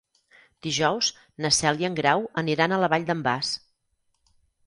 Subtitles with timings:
[0.67, 1.09] Dijous
[1.45, 3.51] na Cel i en Grau aniran a la Vall d'en Bas.